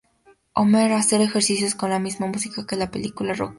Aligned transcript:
Homer 0.55 0.93
hace 0.93 1.21
ejercicios 1.21 1.75
con 1.75 1.91
la 1.91 1.99
misma 1.99 2.25
música 2.25 2.65
que 2.65 2.75
la 2.75 2.89
película 2.89 3.33
"Rocky". 3.35 3.49